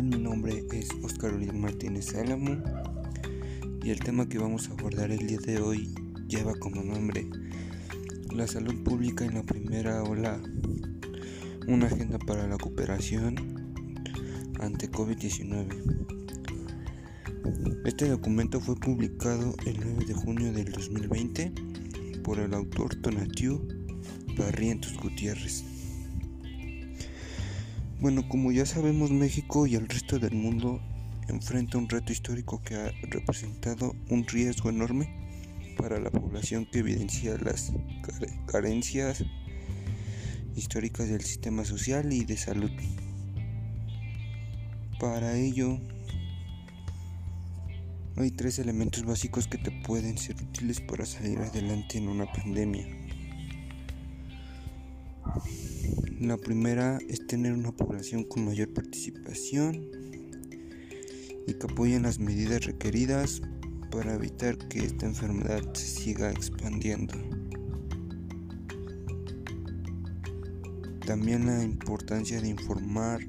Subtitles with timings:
[0.00, 2.56] Mi nombre es Oscar Uriel Martínez Álamo
[3.82, 5.94] y el tema que vamos a abordar el día de hoy
[6.26, 7.28] lleva como nombre
[8.34, 10.40] La salud pública en la primera ola,
[11.68, 13.36] una agenda para la cooperación
[14.60, 15.66] ante COVID-19.
[17.84, 21.52] Este documento fue publicado el 9 de junio del 2020
[22.24, 23.60] por el autor Tonatiu
[24.38, 25.81] Barrientos Gutiérrez.
[28.02, 30.80] Bueno, como ya sabemos, México y el resto del mundo
[31.28, 35.08] enfrenta un reto histórico que ha representado un riesgo enorme
[35.78, 37.72] para la población que evidencia las
[38.48, 39.24] carencias
[40.56, 42.72] históricas del sistema social y de salud.
[44.98, 45.78] Para ello,
[48.16, 52.84] hay tres elementos básicos que te pueden ser útiles para salir adelante en una pandemia.
[56.22, 59.88] La primera es tener una población con mayor participación
[61.48, 63.42] y que apoyen las medidas requeridas
[63.90, 67.14] para evitar que esta enfermedad se siga expandiendo.
[71.04, 73.20] También la importancia de informar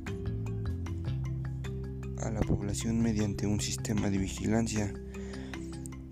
[2.17, 4.93] a la población mediante un sistema de vigilancia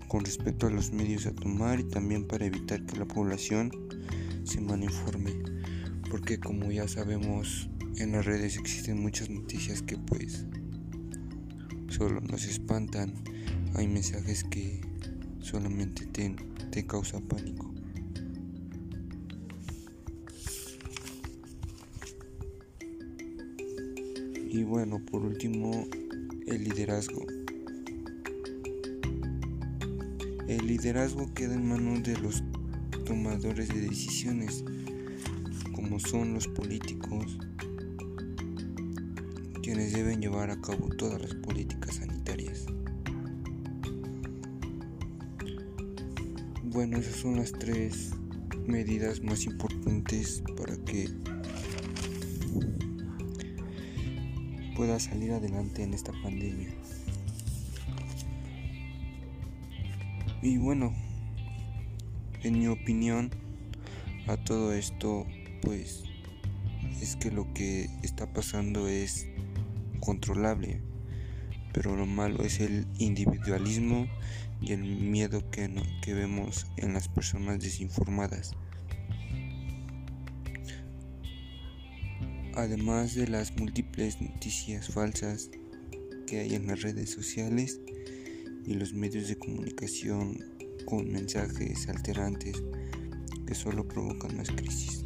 [0.08, 3.70] con respecto a los medios a tomar y también para evitar que la población
[4.42, 5.51] se malinforme
[6.12, 10.44] porque como ya sabemos en las redes existen muchas noticias que pues
[11.88, 13.14] solo nos espantan,
[13.74, 14.82] hay mensajes que
[15.40, 16.36] solamente te,
[16.70, 17.72] te causan pánico.
[24.50, 25.86] Y bueno, por último,
[26.46, 27.24] el liderazgo.
[30.46, 32.42] El liderazgo queda en manos de los
[33.06, 34.62] tomadores de decisiones
[35.98, 37.38] son los políticos,
[39.62, 42.66] quienes deben llevar a cabo todas las políticas sanitarias.
[46.64, 48.12] Bueno, esas son las tres
[48.66, 51.08] medidas más importantes para que
[54.76, 56.70] pueda salir adelante en esta pandemia.
[60.40, 60.92] Y bueno,
[62.42, 63.30] en mi opinión,
[64.26, 65.26] a todo esto
[65.62, 66.02] pues
[67.00, 69.26] es que lo que está pasando es
[70.00, 70.80] controlable,
[71.72, 74.06] pero lo malo es el individualismo
[74.60, 75.70] y el miedo que,
[76.02, 78.52] que vemos en las personas desinformadas.
[82.54, 85.50] Además de las múltiples noticias falsas
[86.26, 87.80] que hay en las redes sociales
[88.66, 90.38] y los medios de comunicación
[90.84, 92.62] con mensajes alterantes
[93.46, 95.04] que solo provocan más crisis.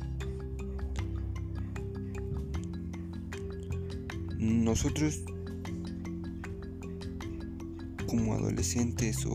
[4.39, 5.23] Nosotros
[8.07, 9.35] como adolescentes o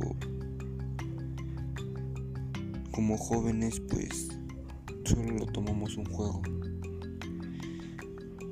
[2.91, 4.29] como jóvenes pues
[5.05, 6.41] solo lo tomamos un juego.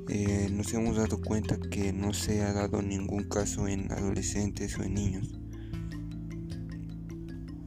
[0.08, 4.82] Eh, nos hemos dado cuenta que no se ha dado ningún caso en adolescentes o
[4.82, 5.38] en niños.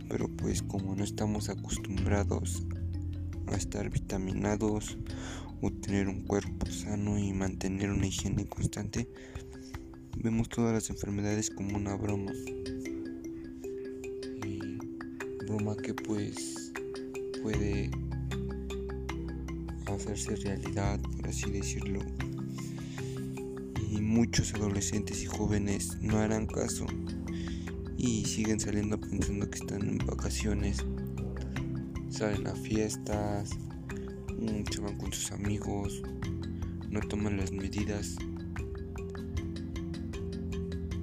[0.09, 2.67] Pero pues como no estamos acostumbrados
[3.51, 4.97] a estar vitaminados
[5.61, 9.09] o tener un cuerpo sano y mantener una higiene constante,
[10.17, 12.31] vemos todas las enfermedades como una broma.
[14.45, 14.77] Y
[15.45, 16.71] broma que pues
[17.41, 17.91] puede
[19.85, 21.99] hacerse realidad, por así decirlo.
[23.91, 26.85] Y muchos adolescentes y jóvenes no harán caso
[27.97, 30.83] y siguen saliendo pensando que están en vacaciones.
[32.13, 33.49] Salen a fiestas,
[34.71, 36.03] se van con sus amigos,
[36.91, 38.17] no toman las medidas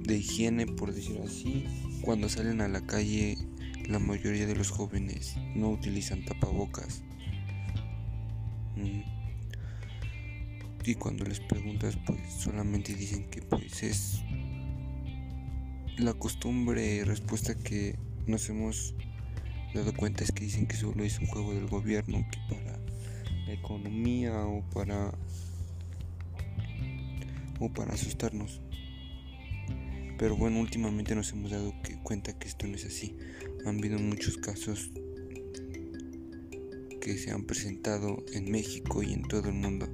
[0.03, 1.65] de higiene, por decirlo así.
[2.01, 3.37] Cuando salen a la calle,
[3.89, 7.03] la mayoría de los jóvenes no utilizan tapabocas.
[8.77, 9.01] Mm.
[10.85, 14.21] Y cuando les preguntas, pues solamente dicen que pues es
[15.97, 18.95] la costumbre y respuesta que nos hemos
[19.73, 22.79] dado cuenta es que dicen que solo es un juego del gobierno que para
[23.47, 25.11] economía o para
[27.59, 28.61] o para asustarnos.
[30.17, 31.73] Pero bueno, últimamente nos hemos dado
[32.03, 33.15] cuenta que esto no es así.
[33.65, 34.91] Han habido muchos casos
[36.99, 39.87] que se han presentado en México y en todo el mundo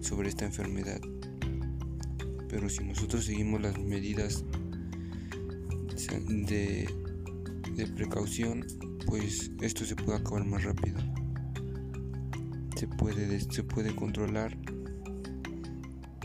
[0.00, 1.00] sobre esta enfermedad.
[2.48, 4.44] Pero si nosotros seguimos las medidas
[6.28, 6.88] de,
[7.74, 8.64] de precaución,
[9.06, 10.98] pues esto se puede acabar más rápido
[12.76, 14.56] se puede, se puede controlar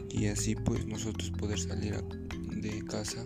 [0.10, 1.96] y así pues nosotros poder salir
[2.52, 3.24] de casa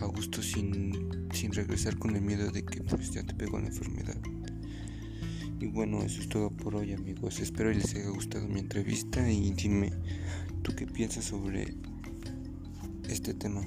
[0.00, 3.66] a gusto sin, sin regresar con el miedo de que pues ya te pegó la
[3.66, 4.16] enfermedad.
[5.60, 7.38] Y bueno, eso es todo por hoy amigos.
[7.38, 9.92] Espero les haya gustado mi entrevista y dime
[10.62, 11.74] tú qué piensas sobre
[13.06, 13.60] este tema.